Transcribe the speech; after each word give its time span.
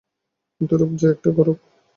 কিন্তু, 0.61 0.73
রূপ 0.77 0.91
যে 0.95 1.07
একটা 1.09 1.29
গৌরব। 1.31 1.57